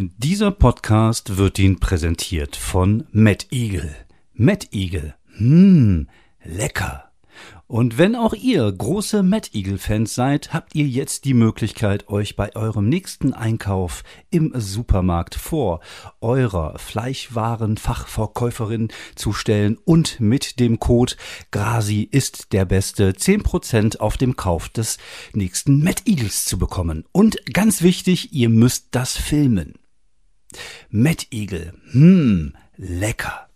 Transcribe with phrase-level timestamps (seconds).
[0.00, 3.96] Dieser Podcast wird Ihnen präsentiert von Matt Eagle.
[4.32, 5.16] Matt Eagle.
[5.38, 6.06] Hm,
[6.44, 7.10] lecker.
[7.66, 12.36] Und wenn auch ihr große Mad Eagle Fans seid, habt ihr jetzt die Möglichkeit, euch
[12.36, 15.80] bei eurem nächsten Einkauf im Supermarkt vor
[16.20, 21.16] eurer Fleischwarenfachverkäuferin zu stellen und mit dem Code
[21.50, 24.98] GRASI ist der beste 10% auf dem Kauf des
[25.32, 27.04] nächsten Mad Eagles zu bekommen.
[27.10, 29.74] Und ganz wichtig, ihr müsst das filmen.
[30.90, 33.48] Mad Eagle, hm, lecker.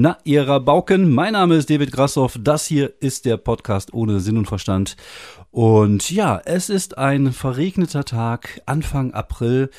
[0.00, 2.38] Na, ihr Rabauken, mein Name ist David Grassoff.
[2.40, 4.96] Das hier ist der Podcast ohne Sinn und Verstand.
[5.50, 9.70] Und ja, es ist ein verregneter Tag, Anfang April.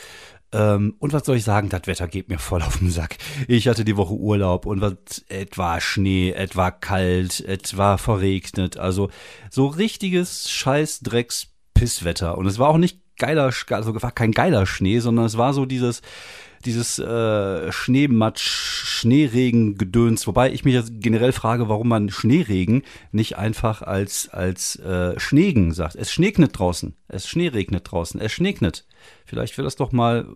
[0.51, 3.17] Ähm, und was soll ich sagen, das Wetter geht mir voll auf den Sack.
[3.47, 4.95] Ich hatte die Woche Urlaub und was,
[5.29, 8.77] etwa Schnee, etwa kalt, etwa verregnet.
[8.77, 9.09] Also
[9.49, 12.37] so richtiges Scheiß-Drecks-Pisswetter.
[12.37, 15.65] Und es war auch nicht geiler, also war kein geiler Schnee, sondern es war so
[15.65, 16.01] dieses
[16.65, 23.81] dieses äh, Schneematsch, Schneeregen-Gedöns, wobei ich mich jetzt generell frage, warum man Schneeregen nicht einfach
[23.81, 25.95] als, als äh, Schneegen sagt.
[25.95, 28.85] Es schneegnet draußen, es schneeregnet draußen, es schneegnet.
[29.25, 30.35] Vielleicht wäre das doch mal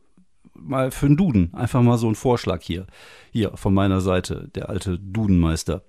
[0.64, 1.54] mal für einen Duden.
[1.54, 2.86] Einfach mal so ein Vorschlag hier.
[3.32, 5.84] Hier von meiner Seite, der alte Dudenmeister.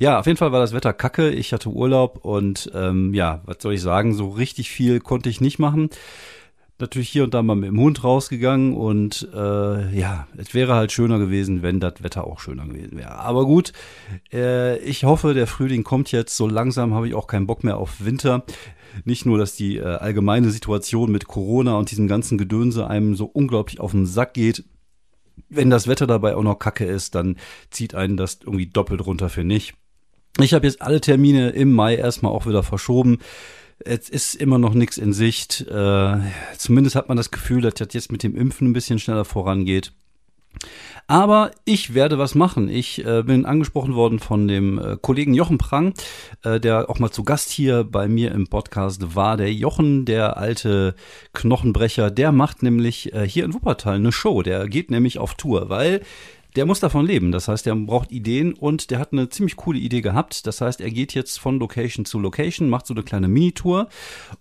[0.00, 1.30] Ja, auf jeden Fall war das Wetter kacke.
[1.30, 5.40] Ich hatte Urlaub und ähm, ja, was soll ich sagen, so richtig viel konnte ich
[5.40, 5.90] nicht machen
[6.78, 10.92] natürlich hier und da mal mit dem Hund rausgegangen und äh, ja, es wäre halt
[10.92, 13.18] schöner gewesen, wenn das Wetter auch schöner gewesen wäre.
[13.18, 13.72] Aber gut,
[14.32, 16.36] äh, ich hoffe, der Frühling kommt jetzt.
[16.36, 18.44] So langsam habe ich auch keinen Bock mehr auf Winter.
[19.04, 23.26] Nicht nur, dass die äh, allgemeine Situation mit Corona und diesem ganzen Gedönse einem so
[23.26, 24.64] unglaublich auf den Sack geht.
[25.48, 27.36] Wenn das Wetter dabei auch noch kacke ist, dann
[27.70, 29.74] zieht einen das irgendwie doppelt runter, für nicht.
[30.40, 33.18] Ich habe jetzt alle Termine im Mai erstmal auch wieder verschoben.
[33.78, 35.62] Es ist immer noch nichts in Sicht.
[35.68, 36.18] Äh,
[36.56, 39.92] zumindest hat man das Gefühl, dass das jetzt mit dem Impfen ein bisschen schneller vorangeht.
[41.08, 42.68] Aber ich werde was machen.
[42.68, 45.94] Ich äh, bin angesprochen worden von dem äh, Kollegen Jochen Prang,
[46.42, 49.36] äh, der auch mal zu Gast hier bei mir im Podcast war.
[49.36, 50.96] Der Jochen, der alte
[51.32, 54.42] Knochenbrecher, der macht nämlich äh, hier in Wuppertal eine Show.
[54.42, 56.02] Der geht nämlich auf Tour, weil
[56.56, 57.32] der muss davon leben.
[57.32, 60.46] Das heißt, der braucht Ideen und der hat eine ziemlich coole Idee gehabt.
[60.46, 63.88] Das heißt, er geht jetzt von Location zu Location, macht so eine kleine Minitour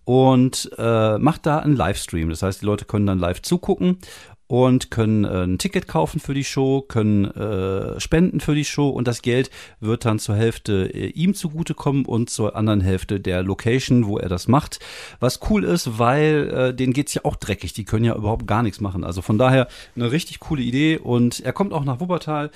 [0.05, 2.29] und äh, macht da einen Livestream.
[2.29, 3.97] Das heißt, die Leute können dann live zugucken
[4.47, 8.89] und können äh, ein Ticket kaufen für die Show, können äh, spenden für die Show
[8.89, 13.41] und das Geld wird dann zur Hälfte äh, ihm zugutekommen und zur anderen Hälfte der
[13.41, 14.79] Location, wo er das macht.
[15.19, 18.61] Was cool ist, weil äh, denen geht's ja auch dreckig, die können ja überhaupt gar
[18.61, 19.03] nichts machen.
[19.03, 22.51] Also von daher eine richtig coole Idee und er kommt auch nach Wuppertal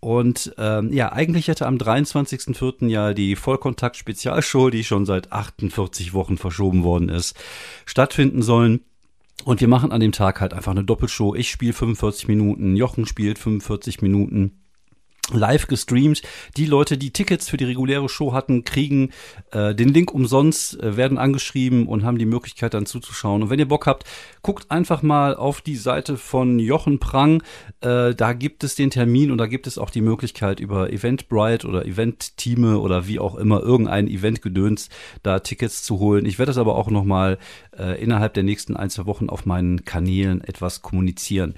[0.00, 2.88] und ähm, ja, eigentlich hätte am 23.04.
[2.88, 7.36] ja die Vollkontakt-Spezialshow, die schon seit 48 Wochen verschoben worden ist,
[7.84, 8.80] stattfinden sollen.
[9.44, 11.34] Und wir machen an dem Tag halt einfach eine Doppelshow.
[11.34, 14.59] Ich spiele 45 Minuten, Jochen spielt 45 Minuten
[15.34, 16.22] live gestreamt.
[16.56, 19.10] Die Leute, die Tickets für die reguläre Show hatten, kriegen
[19.52, 23.42] äh, den Link umsonst, äh, werden angeschrieben und haben die Möglichkeit dann zuzuschauen.
[23.42, 24.04] Und wenn ihr Bock habt,
[24.42, 27.42] guckt einfach mal auf die Seite von Jochen Prang.
[27.80, 31.66] Äh, da gibt es den Termin und da gibt es auch die Möglichkeit über Eventbrite
[31.66, 34.88] oder Event-Teame oder wie auch immer irgendein Eventgedöns
[35.22, 36.26] da Tickets zu holen.
[36.26, 37.38] Ich werde das aber auch nochmal
[37.78, 41.54] äh, innerhalb der nächsten ein, zwei Wochen auf meinen Kanälen etwas kommunizieren.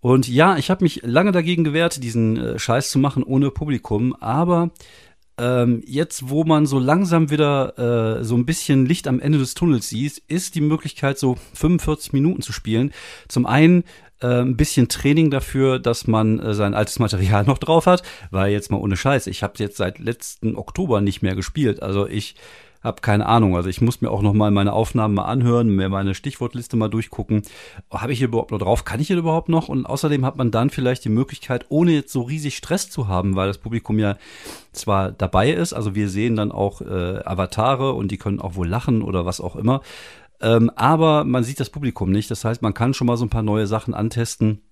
[0.00, 4.14] Und ja, ich habe mich lange dagegen gewehrt, diesen äh, Scheiß zu machen ohne Publikum,
[4.14, 4.70] aber
[5.40, 9.54] ähm, jetzt, wo man so langsam wieder äh, so ein bisschen Licht am Ende des
[9.54, 12.92] Tunnels sieht, ist die Möglichkeit, so 45 Minuten zu spielen.
[13.26, 13.84] Zum einen
[14.20, 18.52] äh, ein bisschen Training dafür, dass man äh, sein altes Material noch drauf hat, weil
[18.52, 21.82] jetzt mal ohne Scheiß, ich habe jetzt seit letzten Oktober nicht mehr gespielt.
[21.82, 22.36] Also ich
[22.82, 23.56] hab keine Ahnung.
[23.56, 26.88] Also ich muss mir auch noch mal meine Aufnahmen mal anhören, mir meine Stichwortliste mal
[26.88, 27.42] durchgucken.
[27.90, 28.84] Habe ich hier überhaupt noch drauf?
[28.84, 29.68] Kann ich hier überhaupt noch?
[29.68, 33.36] Und außerdem hat man dann vielleicht die Möglichkeit, ohne jetzt so riesig Stress zu haben,
[33.36, 34.16] weil das Publikum ja
[34.72, 38.68] zwar dabei ist, also wir sehen dann auch äh, Avatare und die können auch wohl
[38.68, 39.82] lachen oder was auch immer.
[40.40, 42.30] Ähm, aber man sieht das Publikum nicht.
[42.30, 44.62] Das heißt, man kann schon mal so ein paar neue Sachen antesten.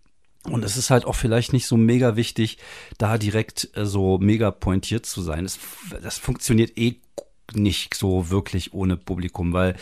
[0.45, 2.59] Und es ist halt auch vielleicht nicht so mega wichtig,
[2.97, 5.45] da direkt äh, so mega pointiert zu sein.
[5.45, 5.59] Das,
[6.03, 7.01] das funktioniert eh
[7.55, 9.75] nicht so wirklich ohne Publikum, weil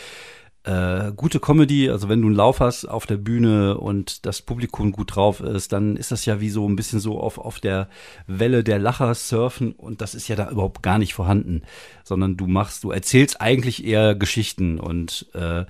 [0.67, 4.91] äh, gute Comedy, also wenn du einen Lauf hast auf der Bühne und das Publikum
[4.91, 7.87] gut drauf ist, dann ist das ja wie so ein bisschen so auf, auf der
[8.27, 11.61] Welle der Lacher surfen und das ist ja da überhaupt gar nicht vorhanden,
[12.03, 15.63] sondern du machst, du erzählst eigentlich eher Geschichten und äh,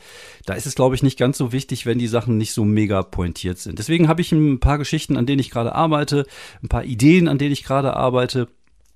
[0.46, 3.04] da ist es, glaube ich, nicht ganz so wichtig, wenn die Sachen nicht so mega
[3.04, 3.78] pointiert sind.
[3.78, 6.26] Deswegen habe ich ein paar Geschichten, an denen ich gerade arbeite,
[6.64, 8.48] ein paar Ideen, an denen ich gerade arbeite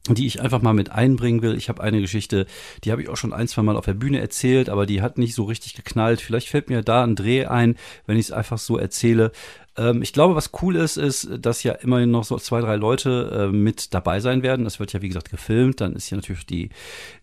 [0.10, 1.56] die ich einfach mal mit einbringen will.
[1.56, 2.48] Ich habe eine Geschichte,
[2.84, 5.20] die habe ich auch schon ein, zwei Mal auf der Bühne erzählt, aber die hat
[5.20, 6.22] nicht so richtig geknallt.
[6.22, 7.76] Vielleicht fällt mir da ein Dreh ein,
[8.08, 9.32] wenn ich es einfach so erzähle.
[9.78, 13.50] Ähm, ich glaube, was cool ist, ist, dass ja immerhin noch so zwei, drei Leute
[13.52, 14.66] äh, mit dabei sein werden.
[14.66, 15.82] Das wird ja, wie gesagt, gefilmt.
[15.82, 16.70] Dann ist ja natürlich die,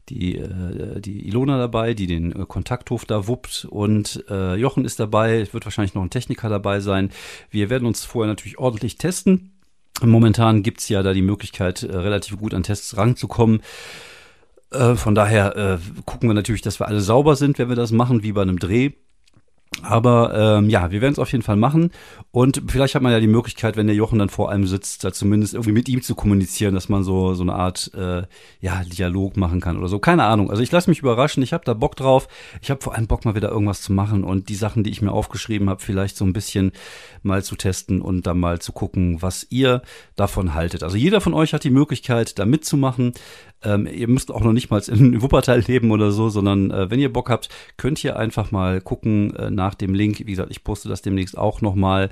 [0.09, 5.01] die, äh, die Ilona dabei, die den äh, Kontakthof da wuppt und äh, Jochen ist
[5.01, 5.41] dabei.
[5.41, 7.11] Es wird wahrscheinlich noch ein Techniker dabei sein.
[7.51, 9.51] Wir werden uns vorher natürlich ordentlich testen
[10.03, 13.62] Momentan gibt's ja da die Möglichkeit, äh, relativ gut an Tests ranzukommen.
[14.71, 17.93] Äh, von daher äh, gucken wir natürlich, dass wir alle sauber sind, wenn wir das
[17.93, 18.93] machen, wie bei einem Dreh.
[19.83, 21.91] Aber ähm, ja, wir werden es auf jeden Fall machen.
[22.31, 25.13] Und vielleicht hat man ja die Möglichkeit, wenn der Jochen dann vor einem sitzt, da
[25.13, 28.23] zumindest irgendwie mit ihm zu kommunizieren, dass man so so eine Art äh,
[28.61, 29.99] ja Dialog machen kann oder so.
[29.99, 30.51] Keine Ahnung.
[30.51, 31.43] Also ich lasse mich überraschen.
[31.43, 32.29] Ich habe da Bock drauf.
[32.61, 35.03] Ich habe vor allem Bock mal wieder irgendwas zu machen und die Sachen, die ich
[35.03, 36.73] mir aufgeschrieben habe, vielleicht so ein bisschen
[37.23, 39.83] mal zu testen und dann mal zu gucken, was ihr
[40.17, 40.83] davon haltet.
[40.83, 43.13] Also jeder von euch hat die Möglichkeit, da mitzumachen.
[43.62, 47.00] Ähm, ihr müsst auch noch nicht mal in Wuppertal leben oder so, sondern äh, wenn
[47.00, 50.20] ihr Bock habt, könnt ihr einfach mal gucken äh, nach dem Link.
[50.20, 52.10] Wie gesagt, ich poste das demnächst auch nochmal.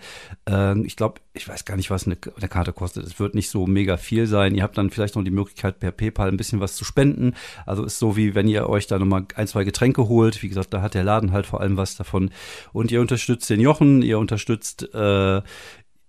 [0.48, 3.06] Äh, ich glaube, ich weiß gar nicht, was eine, eine, Karte kostet.
[3.06, 4.54] Es wird nicht so mega viel sein.
[4.54, 7.34] Ihr habt dann vielleicht noch die Möglichkeit, per PayPal ein bisschen was zu spenden.
[7.64, 10.42] Also ist so wie wenn ihr euch da nochmal ein, zwei Getränke holt.
[10.42, 12.30] Wie gesagt, da hat der Laden halt vor allem was davon.
[12.72, 15.42] Und ihr unterstützt den Jochen, ihr unterstützt äh,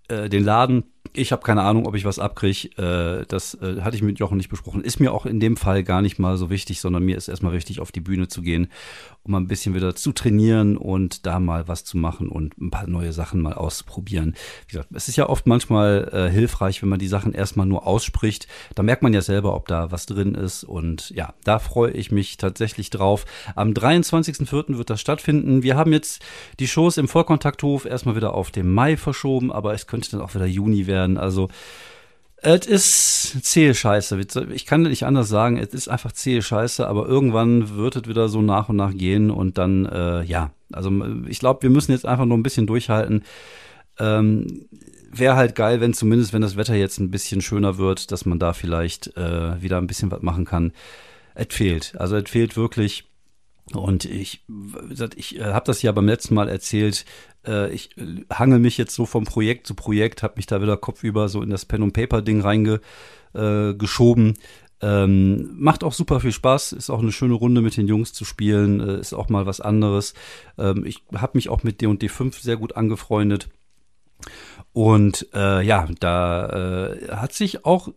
[0.10, 0.86] äh, den Laden
[1.18, 2.70] ich habe keine Ahnung, ob ich was abkriege.
[2.78, 4.84] Äh, das äh, hatte ich mit Jochen nicht besprochen.
[4.84, 7.54] Ist mir auch in dem Fall gar nicht mal so wichtig, sondern mir ist erstmal
[7.54, 8.70] wichtig, auf die Bühne zu gehen,
[9.24, 12.88] um ein bisschen wieder zu trainieren und da mal was zu machen und ein paar
[12.88, 14.36] neue Sachen mal auszuprobieren.
[14.68, 17.88] Wie gesagt, es ist ja oft manchmal äh, hilfreich, wenn man die Sachen erstmal nur
[17.88, 18.48] ausspricht.
[18.76, 20.64] Da merkt man ja selber, ob da was drin ist.
[20.64, 23.26] Und ja, da freue ich mich tatsächlich drauf.
[23.56, 24.78] Am 23.04.
[24.78, 25.64] wird das stattfinden.
[25.64, 26.24] Wir haben jetzt
[26.60, 30.36] die Shows im Vollkontakthof erstmal wieder auf den Mai verschoben, aber es könnte dann auch
[30.36, 31.18] wieder Juni werden werden.
[31.18, 31.50] Also,
[32.40, 34.20] es ist zähe Scheiße.
[34.54, 35.58] Ich kann nicht anders sagen.
[35.58, 39.32] Es ist einfach zähe Scheiße, aber irgendwann wird es wieder so nach und nach gehen
[39.32, 40.52] und dann, äh, ja.
[40.72, 40.92] Also,
[41.28, 43.24] ich glaube, wir müssen jetzt einfach nur ein bisschen durchhalten.
[44.00, 44.66] Ähm,
[45.10, 48.40] Wäre halt geil, wenn zumindest, wenn das Wetter jetzt ein bisschen schöner wird, dass man
[48.40, 50.74] da vielleicht äh, wieder ein bisschen was machen kann.
[51.34, 51.96] Es fehlt.
[51.98, 53.06] Also, es fehlt wirklich.
[53.74, 54.46] Und ich,
[55.16, 57.06] ich äh, habe das ja beim letzten Mal erzählt,
[57.46, 60.78] äh, ich äh, hangel mich jetzt so vom Projekt zu Projekt, habe mich da wieder
[60.78, 64.30] kopfüber so in das Pen und Paper Ding reingeschoben.
[64.30, 64.34] Äh,
[64.80, 68.26] ähm, macht auch super viel Spaß, ist auch eine schöne Runde mit den Jungs zu
[68.26, 70.14] spielen, ist auch mal was anderes.
[70.58, 73.50] Ähm, ich habe mich auch mit D&D 5 sehr gut angefreundet.
[74.74, 77.90] Und äh, ja, da äh, hat sich auch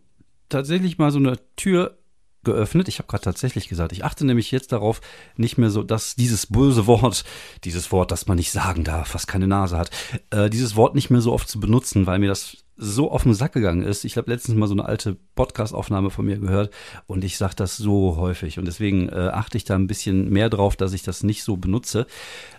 [0.49, 1.99] tatsächlich mal so eine Tür
[2.44, 2.88] geöffnet.
[2.88, 5.00] Ich habe gerade tatsächlich gesagt, ich achte nämlich jetzt darauf,
[5.37, 7.25] nicht mehr so, dass dieses böse Wort,
[7.64, 9.90] dieses Wort, das man nicht sagen darf, was keine Nase hat,
[10.31, 13.34] äh, dieses Wort nicht mehr so oft zu benutzen, weil mir das so auf den
[13.34, 14.04] Sack gegangen ist.
[14.04, 16.72] Ich habe letztens mal so eine alte Podcast-Aufnahme von mir gehört
[17.06, 20.48] und ich sage das so häufig und deswegen äh, achte ich da ein bisschen mehr
[20.48, 22.06] drauf, dass ich das nicht so benutze.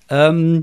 [0.10, 0.62] Ähm,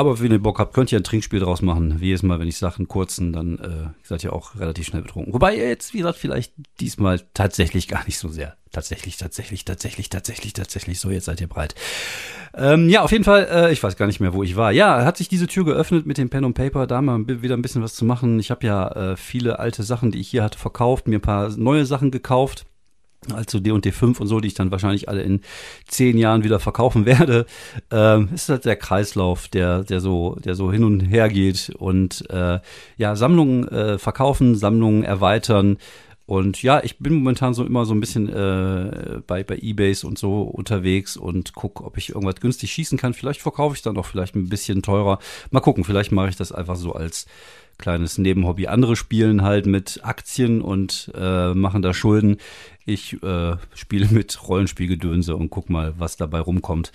[0.00, 2.00] aber wenn ihr Bock habt, könnt ihr ein Trinkspiel draus machen.
[2.00, 5.02] Wie jedes Mal, wenn ich sage einen kurzen, dann äh, seid ihr auch relativ schnell
[5.02, 5.34] betrunken.
[5.34, 8.56] Wobei jetzt, wie gesagt, vielleicht diesmal tatsächlich gar nicht so sehr.
[8.72, 11.00] Tatsächlich, tatsächlich, tatsächlich, tatsächlich, tatsächlich.
[11.00, 11.74] So, jetzt seid ihr breit.
[12.54, 14.72] Ähm, ja, auf jeden Fall, äh, ich weiß gar nicht mehr, wo ich war.
[14.72, 17.62] Ja, hat sich diese Tür geöffnet mit dem Pen und Paper, da mal wieder ein
[17.62, 18.38] bisschen was zu machen.
[18.38, 21.50] Ich habe ja äh, viele alte Sachen, die ich hier hatte, verkauft, mir ein paar
[21.56, 22.64] neue Sachen gekauft
[23.32, 25.40] also D und D5 und so, die ich dann wahrscheinlich alle in
[25.86, 27.46] zehn Jahren wieder verkaufen werde,
[27.90, 32.28] ähm, ist halt der Kreislauf, der, der so, der so hin und her geht und
[32.30, 32.58] äh,
[32.96, 35.78] ja, Sammlungen äh, verkaufen, Sammlungen erweitern.
[36.30, 40.16] Und ja, ich bin momentan so immer so ein bisschen äh, bei, bei Ebays und
[40.16, 43.14] so unterwegs und guck, ob ich irgendwas günstig schießen kann.
[43.14, 45.18] Vielleicht verkaufe ich dann auch vielleicht ein bisschen teurer.
[45.50, 47.26] Mal gucken, vielleicht mache ich das einfach so als
[47.78, 48.68] kleines Nebenhobby.
[48.68, 52.36] Andere spielen halt mit Aktien und äh, machen da Schulden.
[52.90, 56.92] Ich äh, spiele mit Rollenspielgedönse und guck mal, was dabei rumkommt.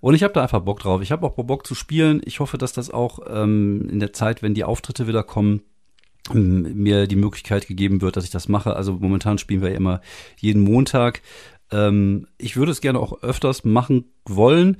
[0.00, 1.02] Und ich habe da einfach Bock drauf.
[1.02, 2.20] Ich habe auch Bock zu spielen.
[2.24, 5.62] Ich hoffe, dass das auch ähm, in der Zeit, wenn die Auftritte wieder kommen,
[6.32, 8.74] mir die Möglichkeit gegeben wird, dass ich das mache.
[8.74, 10.00] Also momentan spielen wir ja immer
[10.38, 11.22] jeden Montag.
[11.70, 14.76] Ähm, ich würde es gerne auch öfters machen wollen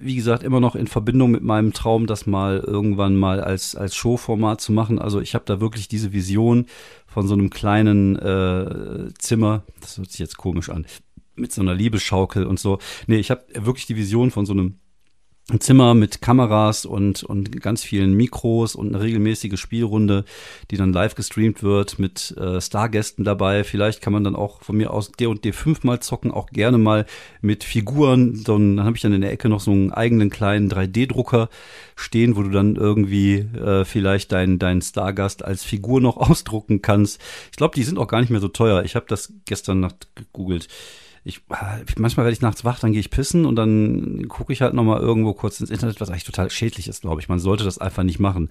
[0.00, 3.96] wie gesagt, immer noch in Verbindung mit meinem Traum, das mal irgendwann mal als, als
[3.96, 4.98] Showformat zu machen.
[4.98, 6.66] Also ich habe da wirklich diese Vision
[7.06, 10.86] von so einem kleinen äh, Zimmer, das hört sich jetzt komisch an,
[11.34, 12.78] mit so einer Liebesschaukel und so.
[13.06, 14.78] Nee, ich habe wirklich die Vision von so einem
[15.50, 20.26] ein Zimmer mit Kameras und, und ganz vielen Mikros und eine regelmäßige Spielrunde,
[20.70, 23.64] die dann live gestreamt wird mit äh, Stargästen dabei.
[23.64, 26.76] Vielleicht kann man dann auch von mir aus D und D5 mal zocken, auch gerne
[26.76, 27.06] mal
[27.40, 28.44] mit Figuren.
[28.44, 31.48] Dann habe ich dann in der Ecke noch so einen eigenen kleinen 3D-Drucker
[31.96, 37.22] stehen, wo du dann irgendwie äh, vielleicht deinen dein Stargast als Figur noch ausdrucken kannst.
[37.50, 38.82] Ich glaube, die sind auch gar nicht mehr so teuer.
[38.84, 40.68] Ich habe das gestern Nacht gegoogelt
[41.28, 41.42] ich,
[41.98, 45.00] manchmal werde ich nachts wach, dann gehe ich pissen und dann gucke ich halt nochmal
[45.00, 47.28] irgendwo kurz ins Internet, was eigentlich total schädlich ist, glaube ich.
[47.28, 48.48] Man sollte das einfach nicht machen.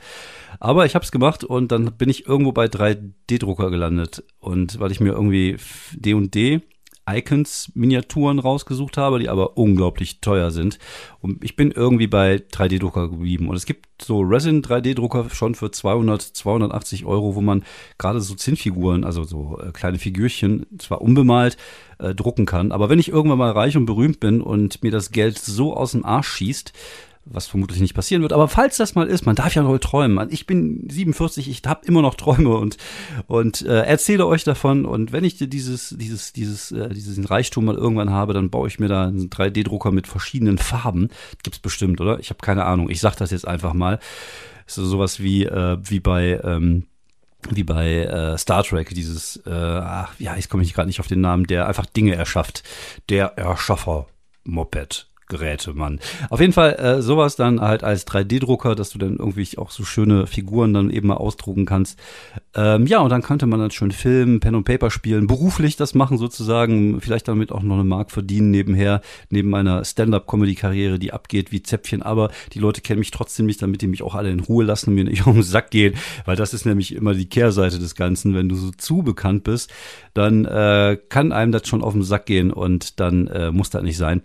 [0.59, 4.23] Aber ich habe es gemacht und dann bin ich irgendwo bei 3D-Drucker gelandet.
[4.39, 5.57] Und weil ich mir irgendwie
[5.93, 6.61] D und D
[7.07, 10.77] Icons-Miniaturen rausgesucht habe, die aber unglaublich teuer sind.
[11.21, 13.47] Und ich bin irgendwie bei 3D-Drucker geblieben.
[13.49, 17.63] Und es gibt so Resin 3D-Drucker schon für 200, 280 Euro, wo man
[17.97, 21.57] gerade so Zinnfiguren, also so äh, kleine Figürchen, zwar unbemalt,
[21.99, 22.71] äh, drucken kann.
[22.71, 25.91] Aber wenn ich irgendwann mal reich und berühmt bin und mir das Geld so aus
[25.91, 26.73] dem Arsch schießt,
[27.29, 28.33] was vermutlich nicht passieren wird.
[28.33, 30.27] Aber falls das mal ist, man darf ja noch träumen.
[30.31, 32.77] Ich bin 47, ich habe immer noch Träume und
[33.27, 34.85] und äh, erzähle euch davon.
[34.85, 38.79] Und wenn ich dieses dieses dieses äh, diesen Reichtum mal irgendwann habe, dann baue ich
[38.79, 41.09] mir da einen 3D-Drucker mit verschiedenen Farben.
[41.43, 42.19] Gibt's bestimmt, oder?
[42.19, 42.89] Ich habe keine Ahnung.
[42.89, 43.99] Ich sag das jetzt einfach mal.
[44.65, 46.83] So sowas wie äh, wie bei ähm,
[47.49, 51.21] wie bei äh, Star Trek, dieses, äh, ach, ja, ich komme gerade nicht auf den
[51.21, 52.63] Namen, der einfach Dinge erschafft.
[53.09, 54.07] Der Erschaffer
[54.43, 55.07] Moped.
[55.27, 55.99] Geräte, Mann.
[56.29, 59.83] Auf jeden Fall äh, sowas dann halt als 3D-Drucker, dass du dann irgendwie auch so
[59.83, 61.99] schöne Figuren dann eben mal ausdrucken kannst.
[62.55, 65.93] Ähm, ja, und dann könnte man dann schön filmen, Pen und Paper spielen, beruflich das
[65.95, 71.51] machen sozusagen, vielleicht damit auch noch eine Mark verdienen nebenher, neben meiner Stand-up-Comedy-Karriere, die abgeht
[71.51, 72.01] wie Zäpfchen.
[72.01, 74.95] Aber die Leute kennen mich trotzdem nicht, damit die mich auch alle in Ruhe lassen,
[74.95, 78.33] mir nicht um den Sack gehen, weil das ist nämlich immer die Kehrseite des Ganzen.
[78.33, 79.73] Wenn du so zu bekannt bist,
[80.13, 83.83] dann äh, kann einem das schon auf den Sack gehen und dann äh, muss das
[83.83, 84.21] nicht sein.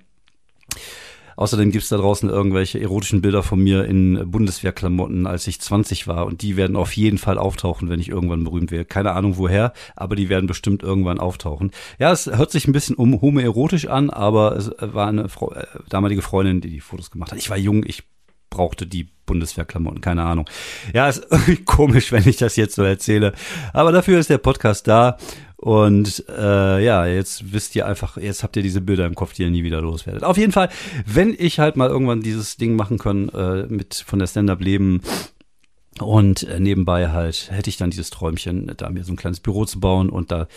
[1.37, 6.27] Außerdem gibt's da draußen irgendwelche erotischen Bilder von mir in Bundeswehrklamotten, als ich 20 war.
[6.27, 8.85] Und die werden auf jeden Fall auftauchen, wenn ich irgendwann berühmt werde.
[8.85, 11.71] Keine Ahnung woher, aber die werden bestimmt irgendwann auftauchen.
[11.99, 15.67] Ja, es hört sich ein bisschen um homoerotisch an, aber es war eine Frau, äh,
[15.89, 17.39] damalige Freundin, die die Fotos gemacht hat.
[17.39, 18.05] Ich war jung, ich
[18.51, 20.49] brauchte die Bundeswehrklamotten, keine Ahnung.
[20.93, 23.33] Ja, ist irgendwie komisch, wenn ich das jetzt so erzähle.
[23.73, 25.17] Aber dafür ist der Podcast da.
[25.63, 29.45] Und äh, ja, jetzt wisst ihr einfach, jetzt habt ihr diese Bilder im Kopf, die
[29.45, 30.25] ihr nie wieder loswerdet.
[30.25, 30.71] Auf jeden Fall,
[31.07, 35.03] wenn ich halt mal irgendwann dieses Ding machen kann, äh, mit von der Stand-up leben
[36.03, 39.65] und äh, nebenbei halt hätte ich dann dieses Träumchen, da mir so ein kleines Büro
[39.65, 40.49] zu bauen und da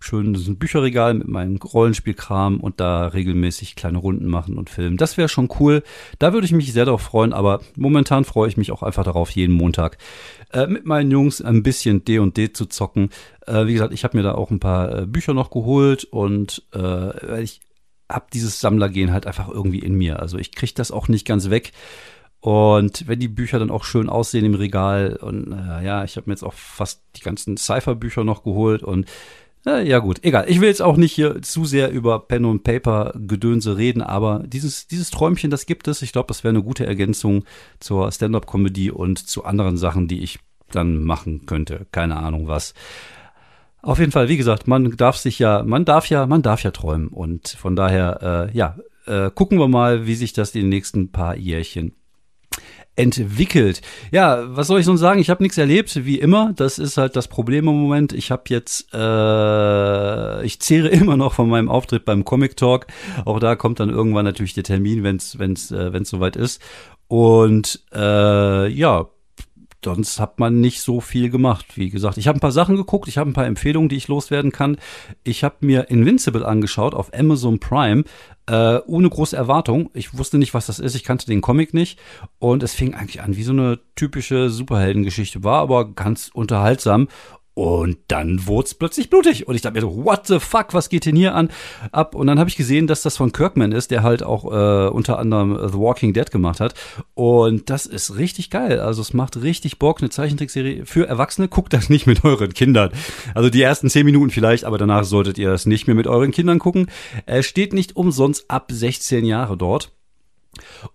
[0.00, 4.96] schön so ein Bücherregal mit meinem Rollenspielkram und da regelmäßig kleine Runden machen und filmen.
[4.96, 5.82] Das wäre schon cool.
[6.18, 9.30] Da würde ich mich sehr darauf freuen, aber momentan freue ich mich auch einfach darauf,
[9.30, 9.98] jeden Montag
[10.52, 13.10] äh, mit meinen Jungs ein bisschen D und D zu zocken.
[13.46, 16.62] Äh, wie gesagt, ich habe mir da auch ein paar äh, Bücher noch geholt und
[16.74, 17.60] äh, ich
[18.10, 20.20] habe dieses Sammlergehen halt einfach irgendwie in mir.
[20.20, 21.72] Also ich kriege das auch nicht ganz weg.
[22.44, 26.28] Und wenn die Bücher dann auch schön aussehen im Regal und äh, ja, ich habe
[26.28, 29.08] mir jetzt auch fast die ganzen Cypher-Bücher noch geholt und
[29.64, 30.44] äh, ja gut, egal.
[30.46, 34.42] Ich will jetzt auch nicht hier zu sehr über Pen und Paper Gedönse reden, aber
[34.44, 36.02] dieses dieses Träumchen, das gibt es.
[36.02, 37.44] Ich glaube, das wäre eine gute Ergänzung
[37.80, 40.38] zur Stand-up-Comedy und zu anderen Sachen, die ich
[40.70, 41.86] dann machen könnte.
[41.92, 42.74] Keine Ahnung was.
[43.80, 46.72] Auf jeden Fall, wie gesagt, man darf sich ja, man darf ja, man darf ja
[46.72, 51.10] träumen und von daher, äh, ja, äh, gucken wir mal, wie sich das die nächsten
[51.10, 51.94] paar Jährchen
[52.96, 53.80] entwickelt.
[54.12, 55.20] Ja, was soll ich sonst sagen?
[55.20, 56.52] Ich habe nichts erlebt, wie immer.
[56.54, 58.12] Das ist halt das Problem im Moment.
[58.12, 62.86] Ich habe jetzt, äh, ich zehre immer noch von meinem Auftritt beim Comic Talk.
[63.24, 66.62] Auch da kommt dann irgendwann natürlich der Termin, wenn es wenn's, äh, wenn's soweit ist.
[67.08, 69.06] Und äh, ja,
[69.84, 71.76] sonst hat man nicht so viel gemacht.
[71.76, 74.08] Wie gesagt, ich habe ein paar Sachen geguckt, ich habe ein paar Empfehlungen, die ich
[74.08, 74.78] loswerden kann.
[75.22, 78.04] Ich habe mir Invincible angeschaut auf Amazon Prime,
[78.46, 79.90] äh, ohne große Erwartung.
[79.94, 81.98] Ich wusste nicht, was das ist, ich kannte den Comic nicht
[82.38, 87.08] und es fing eigentlich an wie so eine typische Superheldengeschichte, war aber ganz unterhaltsam
[87.54, 89.46] und dann wurde es plötzlich blutig.
[89.46, 91.50] Und ich dachte mir so, what the fuck, was geht denn hier an?
[91.92, 92.16] Ab.
[92.16, 95.20] Und dann habe ich gesehen, dass das von Kirkman ist, der halt auch äh, unter
[95.20, 96.74] anderem The Walking Dead gemacht hat.
[97.14, 98.80] Und das ist richtig geil.
[98.80, 101.46] Also es macht richtig Bock, eine Zeichentrickserie für Erwachsene.
[101.46, 102.90] Guckt das nicht mit euren Kindern.
[103.34, 106.32] Also die ersten zehn Minuten vielleicht, aber danach solltet ihr das nicht mehr mit euren
[106.32, 106.90] Kindern gucken.
[107.24, 109.92] Er steht nicht umsonst ab 16 Jahre dort.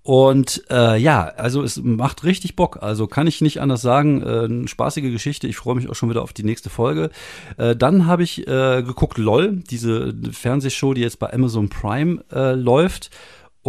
[0.04, 2.80] Und äh, ja, also es macht richtig Bock.
[2.82, 4.22] Also kann ich nicht anders sagen.
[4.22, 5.48] Äh, eine spaßige Geschichte.
[5.48, 7.10] Ich freue mich auch schon wieder auf die nächste Folge.
[7.58, 12.54] Äh, dann habe ich äh, geguckt LOL, diese Fernsehshow, die jetzt bei Amazon Prime äh,
[12.54, 13.10] läuft.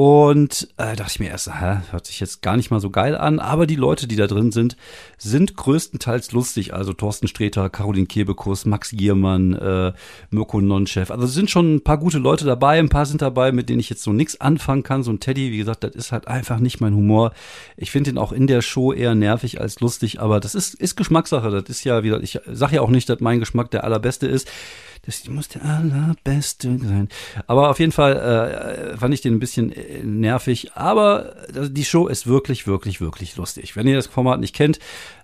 [0.02, 3.14] Und äh, dachte ich mir erst, hä, hört sich jetzt gar nicht mal so geil
[3.14, 4.78] an, aber die Leute, die da drin sind,
[5.18, 6.72] sind größtenteils lustig.
[6.72, 9.92] Also Thorsten Sträter, Caroline Kebekus, Max Giermann, äh,
[10.30, 11.10] Mirko Nonchef.
[11.10, 13.90] Also sind schon ein paar gute Leute dabei, ein paar sind dabei, mit denen ich
[13.90, 15.02] jetzt so nichts anfangen kann.
[15.02, 17.34] So ein Teddy, wie gesagt, das ist halt einfach nicht mein Humor.
[17.76, 20.96] Ich finde ihn auch in der Show eher nervig als lustig, aber das ist, ist
[20.96, 21.50] Geschmackssache.
[21.50, 24.50] Das ist ja wieder, ich sage ja auch nicht, dass mein Geschmack der allerbeste ist.
[25.02, 27.08] Das muss der allerbeste sein.
[27.46, 30.72] Aber auf jeden Fall äh, fand ich den ein bisschen äh, nervig.
[30.74, 33.76] Aber die Show ist wirklich, wirklich, wirklich lustig.
[33.76, 34.78] Wenn ihr das Format nicht kennt,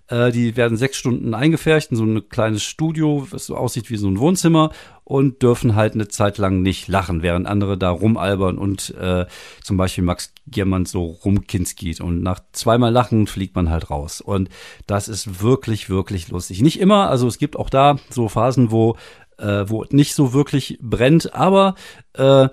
[0.09, 3.97] äh, die werden sechs Stunden eingefärcht in so ein kleines Studio, was so aussieht wie
[3.97, 4.71] so ein Wohnzimmer
[5.05, 9.27] und dürfen halt eine Zeit lang nicht lachen, während andere da rumalbern und äh,
[9.63, 12.01] zum Beispiel Max Giermann so rumkinskiet.
[12.01, 14.21] Und nach zweimal Lachen fliegt man halt raus.
[14.21, 14.49] Und
[14.87, 16.63] das ist wirklich, wirklich lustig.
[16.63, 18.97] Nicht immer, also es gibt auch da so Phasen, wo
[19.39, 21.75] äh, wo nicht so wirklich brennt, aber
[22.15, 22.49] äh,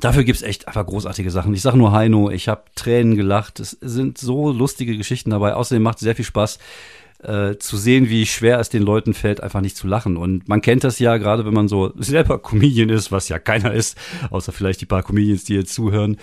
[0.00, 1.54] Dafür gibt's echt einfach großartige Sachen.
[1.54, 3.60] Ich sag nur Heino, ich habe Tränen gelacht.
[3.60, 5.54] Es sind so lustige Geschichten dabei.
[5.54, 6.58] Außerdem macht sehr viel Spaß,
[7.22, 10.16] äh, zu sehen, wie schwer es den Leuten fällt, einfach nicht zu lachen.
[10.16, 13.72] Und man kennt das ja, gerade wenn man so selber Comedian ist, was ja keiner
[13.72, 13.96] ist,
[14.30, 16.18] außer vielleicht die paar Comedians, die jetzt zuhören.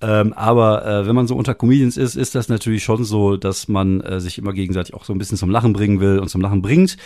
[0.00, 3.68] Ähm, aber äh, wenn man so unter Comedians ist, ist das natürlich schon so, dass
[3.68, 6.40] man äh, sich immer gegenseitig auch so ein bisschen zum Lachen bringen will und zum
[6.40, 6.96] Lachen bringt.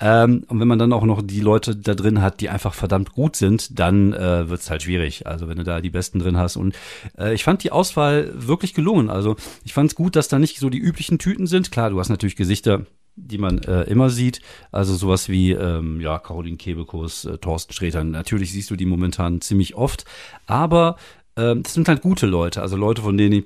[0.00, 3.12] Ähm, und wenn man dann auch noch die Leute da drin hat, die einfach verdammt
[3.12, 5.26] gut sind, dann äh, wird es halt schwierig.
[5.26, 6.56] Also wenn du da die Besten drin hast.
[6.56, 6.74] Und
[7.18, 9.10] äh, ich fand die Auswahl wirklich gelungen.
[9.10, 11.70] Also ich fand es gut, dass da nicht so die üblichen Tüten sind.
[11.70, 12.86] Klar, du hast natürlich Gesichter,
[13.24, 14.40] die man äh, immer sieht.
[14.70, 18.04] Also sowas wie ähm, ja, Caroline Kebekus, äh, Thorsten Sträter.
[18.04, 20.04] Natürlich siehst du die momentan ziemlich oft.
[20.46, 20.96] Aber
[21.36, 22.62] äh, das sind halt gute Leute.
[22.62, 23.44] Also Leute, von denen ich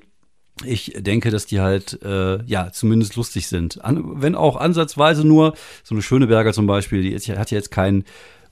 [0.65, 3.83] ich denke, dass die halt äh, ja zumindest lustig sind.
[3.83, 5.53] An, wenn auch ansatzweise nur,
[5.83, 8.05] so eine Schöneberger zum Beispiel, die ist, hat jetzt kein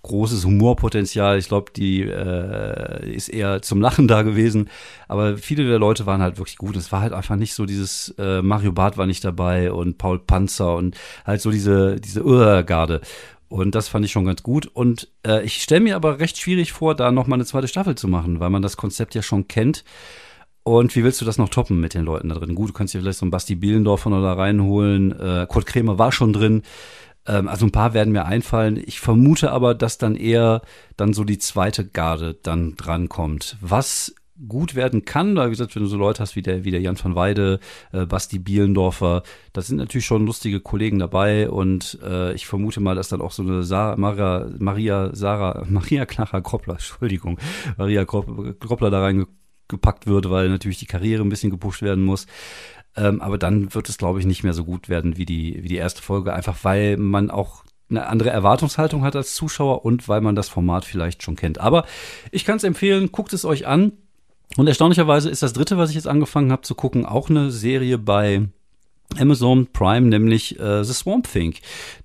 [0.06, 1.38] großes Humorpotenzial.
[1.38, 4.70] Ich glaube, die äh, ist eher zum Lachen da gewesen.
[5.08, 6.76] Aber viele der Leute waren halt wirklich gut.
[6.76, 10.20] Es war halt einfach nicht so dieses äh, Mario Barth war nicht dabei und Paul
[10.20, 10.96] Panzer und
[11.26, 13.02] halt so diese diese Urgarde.
[13.48, 14.68] Und das fand ich schon ganz gut.
[14.68, 17.96] Und äh, ich stelle mir aber recht schwierig vor, da noch mal eine zweite Staffel
[17.96, 19.84] zu machen, weil man das Konzept ja schon kennt.
[20.64, 22.56] Und wie willst du das noch toppen mit den Leuten da drin?
[22.56, 25.12] Gut, du kannst dir vielleicht so einen Basti Bielendorf von da reinholen.
[25.20, 26.64] Äh, Kurt Kremer war schon drin.
[27.28, 28.82] Ähm, also ein paar werden mir einfallen.
[28.86, 30.62] Ich vermute aber, dass dann eher
[30.98, 33.58] dann so die zweite Garde dann drankommt.
[33.62, 34.16] Was
[34.48, 36.82] gut werden kann, weil wie gesagt, wenn du so Leute hast wie der, wie der
[36.82, 37.60] Jan van Weide,
[37.94, 42.96] äh, Basti Bielendorfer, da sind natürlich schon lustige Kollegen dabei und äh, ich vermute mal,
[42.96, 47.40] dass dann auch so eine Sa Maria, Maria, Sarah, Maria Knacher Kroppler, Entschuldigung,
[47.78, 52.28] Maria Kroppler da reingekommen gepackt wird, weil natürlich die Karriere ein bisschen gepusht werden muss.
[52.98, 55.68] Ähm, aber dann wird es, glaube ich, nicht mehr so gut werden wie die, wie
[55.68, 60.22] die erste Folge, einfach weil man auch eine andere Erwartungshaltung hat als Zuschauer und weil
[60.22, 61.60] man das Format vielleicht schon kennt.
[61.60, 61.86] Aber
[62.32, 63.94] ich kann es empfehlen, guckt es euch an.
[64.58, 67.98] Und erstaunlicherweise ist das dritte, was ich jetzt angefangen habe zu gucken, auch eine Serie
[67.98, 68.48] bei
[69.18, 71.56] Amazon Prime, nämlich äh, The Swamp Thing,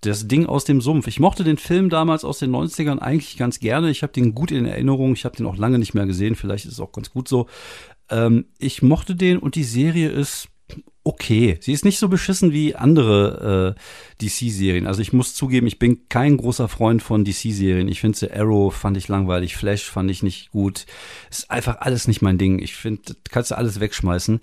[0.03, 1.07] das Ding aus dem Sumpf.
[1.07, 3.91] Ich mochte den Film damals aus den 90ern eigentlich ganz gerne.
[3.91, 5.13] Ich habe den gut in Erinnerung.
[5.13, 6.35] Ich habe den auch lange nicht mehr gesehen.
[6.35, 7.47] Vielleicht ist es auch ganz gut so.
[8.11, 10.49] Ähm, ich mochte den und die Serie ist
[11.05, 11.59] okay.
[11.61, 14.87] Sie ist nicht so beschissen wie andere äh, DC-Serien.
[14.87, 17.89] Also ich muss zugeben, ich bin kein großer Freund von DC-Serien.
[17.89, 20.87] Ich finde The Arrow fand ich langweilig, Flash fand ich nicht gut.
[21.31, 22.59] Ist einfach alles nicht mein Ding.
[22.59, 24.41] Ich finde, kannst du alles wegschmeißen.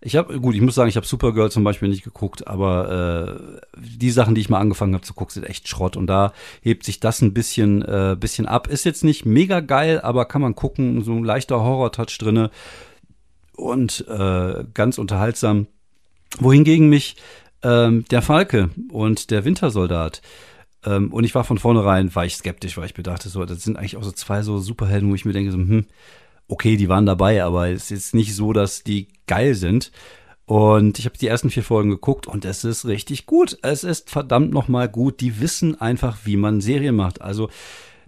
[0.00, 3.80] Ich habe, gut, ich muss sagen, ich habe Supergirl zum Beispiel nicht geguckt, aber äh,
[3.80, 5.96] die Sachen, die ich mal angefangen habe zu gucken, sind echt Schrott.
[5.96, 8.68] Und da hebt sich das ein bisschen, äh, bisschen ab.
[8.68, 12.50] Ist jetzt nicht mega geil, aber kann man gucken, so ein leichter Horror-Touch drinne
[13.56, 15.66] und äh, ganz unterhaltsam.
[16.38, 17.16] Wohingegen mich
[17.62, 20.22] ähm, der Falke und der Wintersoldat
[20.86, 23.76] ähm, und ich war von vornherein, war ich skeptisch, weil ich bedachte, so, das sind
[23.76, 25.86] eigentlich auch so zwei so Superhelden, wo ich mir denke, so, hm,
[26.48, 29.90] okay, die waren dabei, aber es ist nicht so, dass die geil sind.
[30.46, 33.58] Und ich habe die ersten vier Folgen geguckt und es ist richtig gut.
[33.62, 35.20] Es ist verdammt nochmal gut.
[35.20, 37.20] Die wissen einfach, wie man Serien macht.
[37.20, 37.50] Also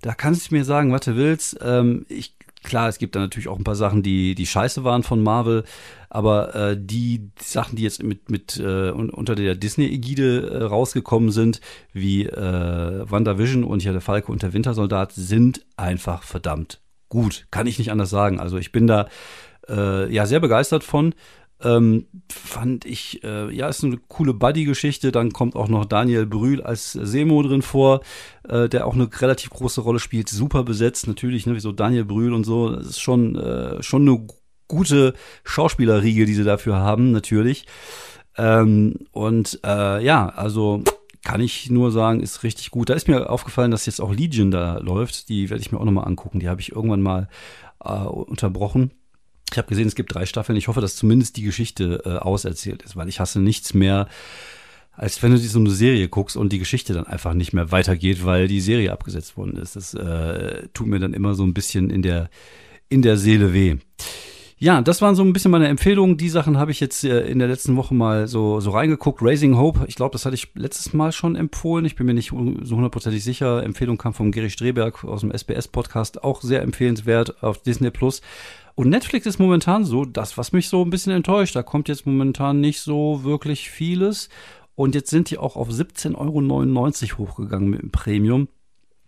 [0.02, 1.58] da kannst du mir sagen, was du willst.
[1.60, 5.02] Ähm, ich, klar, es gibt da natürlich auch ein paar Sachen, die, die scheiße waren
[5.02, 5.64] von Marvel.
[6.10, 11.60] Aber äh, die Sachen, die jetzt mit, mit äh, unter der Disney-Ägide äh, rausgekommen sind,
[11.92, 17.46] wie äh, WandaVision und ja der Falke und der Wintersoldat, sind einfach verdammt gut.
[17.50, 18.40] Kann ich nicht anders sagen.
[18.40, 19.08] Also ich bin da
[19.68, 21.14] äh, ja sehr begeistert von.
[21.62, 25.10] Ähm, fand ich, äh, ja, ist eine coole Buddy-Geschichte.
[25.10, 28.00] Dann kommt auch noch Daniel Brühl als Semo drin vor,
[28.48, 30.28] äh, der auch eine relativ große Rolle spielt.
[30.28, 32.70] Super besetzt, natürlich, ne, wie so Daniel Brühl und so.
[32.70, 34.26] Das ist schon, äh, schon eine
[34.68, 37.66] gute Schauspielerriege, die sie dafür haben, natürlich.
[38.36, 40.84] Ähm, und äh, ja, also
[41.24, 42.88] kann ich nur sagen, ist richtig gut.
[42.88, 45.28] Da ist mir aufgefallen, dass jetzt auch Legion da läuft.
[45.28, 46.38] Die werde ich mir auch nochmal angucken.
[46.38, 47.28] Die habe ich irgendwann mal
[47.84, 48.92] äh, unterbrochen.
[49.50, 50.56] Ich habe gesehen, es gibt drei Staffeln.
[50.56, 54.08] Ich hoffe, dass zumindest die Geschichte äh, auserzählt ist, weil ich hasse nichts mehr,
[54.92, 58.24] als wenn du so eine Serie guckst und die Geschichte dann einfach nicht mehr weitergeht,
[58.24, 59.76] weil die Serie abgesetzt worden ist.
[59.76, 62.28] Das äh, tut mir dann immer so ein bisschen in der,
[62.88, 63.76] in der Seele weh.
[64.60, 66.16] Ja, das waren so ein bisschen meine Empfehlungen.
[66.16, 69.22] Die Sachen habe ich jetzt äh, in der letzten Woche mal so, so reingeguckt.
[69.22, 71.84] Raising Hope, ich glaube, das hatte ich letztes Mal schon empfohlen.
[71.84, 73.62] Ich bin mir nicht so hundertprozentig sicher.
[73.62, 76.24] Empfehlung kam vom Gary Streberg aus dem SBS-Podcast.
[76.24, 78.20] Auch sehr empfehlenswert auf Disney Plus.
[78.78, 81.56] Und Netflix ist momentan so, das, was mich so ein bisschen enttäuscht.
[81.56, 84.28] Da kommt jetzt momentan nicht so wirklich vieles.
[84.76, 88.46] Und jetzt sind die auch auf 17,99 Euro hochgegangen mit dem Premium.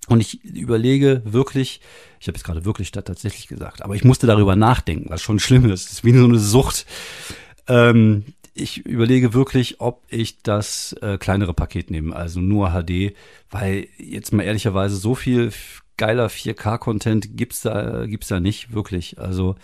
[0.09, 1.81] Und ich überlege wirklich,
[2.19, 5.39] ich habe jetzt gerade wirklich statt tatsächlich gesagt, aber ich musste darüber nachdenken, was schon
[5.39, 5.87] schlimm ist.
[5.87, 6.85] Es ist wie so eine Sucht.
[7.69, 13.15] Ähm, ich überlege wirklich, ob ich das äh, kleinere Paket nehme, also nur HD,
[13.51, 15.53] weil jetzt mal ehrlicherweise so viel
[16.01, 19.19] geiler 4K-Content gibt's da, gibt's da nicht wirklich.
[19.19, 19.55] Also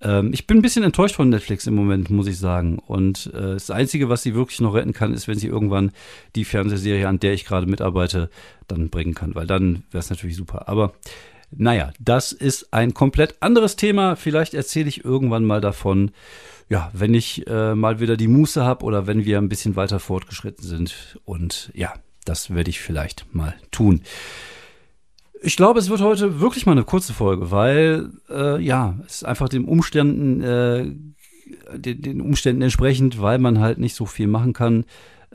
[0.00, 2.78] ähm, ich bin ein bisschen enttäuscht von Netflix im Moment, muss ich sagen.
[2.78, 5.92] Und äh, das Einzige, was sie wirklich noch retten kann, ist, wenn sie irgendwann
[6.36, 8.30] die Fernsehserie, an der ich gerade mitarbeite,
[8.66, 10.68] dann bringen kann, weil dann wäre es natürlich super.
[10.68, 10.94] Aber
[11.50, 14.16] naja, das ist ein komplett anderes Thema.
[14.16, 16.12] Vielleicht erzähle ich irgendwann mal davon,
[16.70, 20.00] ja, wenn ich äh, mal wieder die Muße habe oder wenn wir ein bisschen weiter
[20.00, 21.18] fortgeschritten sind.
[21.26, 21.92] Und ja,
[22.24, 24.00] das werde ich vielleicht mal tun.
[25.42, 29.24] Ich glaube, es wird heute wirklich mal eine kurze Folge, weil äh, ja, es ist
[29.24, 30.90] einfach den Umständen, äh,
[31.76, 34.84] den, den Umständen entsprechend, weil man halt nicht so viel machen kann.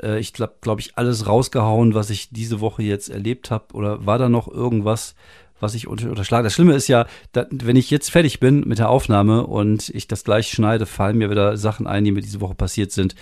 [0.01, 3.73] Äh, ich glaube, glaube ich, alles rausgehauen, was ich diese Woche jetzt erlebt habe.
[3.73, 5.15] Oder war da noch irgendwas,
[5.59, 6.43] was ich unter, unterschlage?
[6.43, 10.07] Das Schlimme ist ja, da, wenn ich jetzt fertig bin mit der Aufnahme und ich
[10.07, 13.15] das gleich schneide, fallen mir wieder Sachen ein, die mir diese Woche passiert sind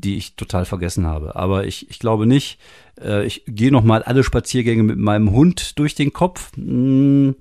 [0.00, 1.36] die ich total vergessen habe.
[1.36, 2.58] Aber ich, ich glaube nicht.
[3.00, 6.52] Äh, ich gehe noch mal alle Spaziergänge mit meinem Hund durch den Kopf.
[6.56, 7.36] Hm,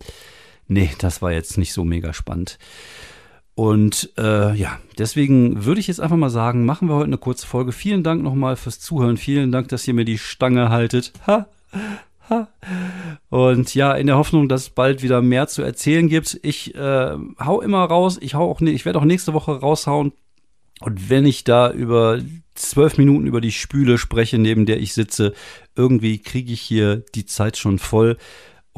[0.68, 2.58] nee, das war jetzt nicht so mega spannend.
[3.56, 7.46] Und äh, ja, deswegen würde ich jetzt einfach mal sagen, machen wir heute eine kurze
[7.46, 7.74] Folge.
[7.74, 9.18] Vielen Dank nochmal fürs Zuhören.
[9.18, 11.12] Vielen Dank, dass ihr mir die Stange haltet.
[11.28, 11.46] Ha,
[12.30, 12.48] ha.
[13.30, 16.40] Und ja, in der Hoffnung, dass es bald wieder mehr zu erzählen gibt.
[16.42, 18.18] Ich äh, hau immer raus.
[18.22, 20.14] Ich hau auch, ich werde auch nächste Woche raushauen.
[20.80, 22.20] Und wenn ich da über
[22.56, 25.34] zwölf Minuten über die Spüle spreche, neben der ich sitze,
[25.76, 28.18] irgendwie kriege ich hier die Zeit schon voll.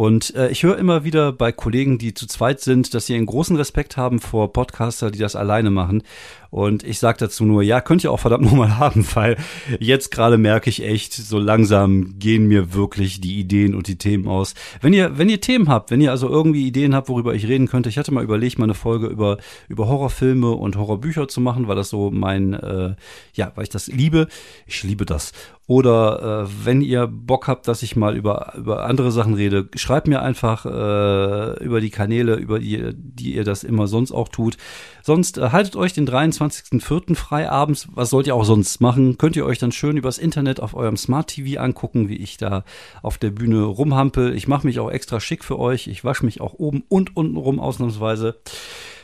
[0.02, 3.28] Und äh, ich höre immer wieder bei Kollegen, die zu zweit sind, dass sie einen
[3.28, 6.02] großen Respekt haben vor Podcaster, die das alleine machen.
[6.50, 9.38] Und ich sage dazu nur, ja, könnt ihr auch verdammt nochmal haben, weil
[9.80, 14.28] jetzt gerade merke ich echt, so langsam gehen mir wirklich die Ideen und die Themen
[14.28, 14.56] aus.
[14.82, 17.68] Wenn ihr, wenn ihr Themen habt, wenn ihr also irgendwie Ideen habt, worüber ich reden
[17.68, 19.38] könnte, ich hatte mal überlegt, mal eine Folge über,
[19.70, 22.96] über Horrorfilme und Horrorbücher zu machen, weil das so mein, äh,
[23.34, 24.28] ja, weil ich das liebe.
[24.66, 25.32] Ich liebe das.
[25.68, 30.08] Oder äh, wenn ihr Bock habt, dass ich mal über, über andere Sachen rede, schreibt
[30.08, 34.56] mir einfach äh, über die Kanäle, über die, die ihr das immer sonst auch tut.
[35.04, 37.14] Sonst äh, haltet euch den 23.04.
[37.14, 37.90] frei abends.
[37.94, 39.18] Was sollt ihr auch sonst machen?
[39.18, 42.64] Könnt ihr euch dann schön übers Internet auf eurem Smart TV angucken, wie ich da
[43.02, 44.34] auf der Bühne rumhampel.
[44.34, 45.88] Ich mache mich auch extra schick für euch.
[45.88, 48.38] Ich wasche mich auch oben und unten rum ausnahmsweise.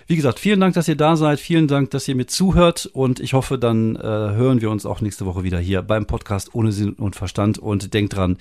[0.07, 1.41] Wie gesagt, vielen Dank, dass ihr da seid.
[1.41, 2.89] Vielen Dank, dass ihr mir zuhört.
[2.93, 6.55] Und ich hoffe, dann äh, hören wir uns auch nächste Woche wieder hier beim Podcast
[6.55, 7.57] ohne Sinn und Verstand.
[7.57, 8.37] Und denkt dran,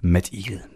[0.00, 0.64] Matt Eagle.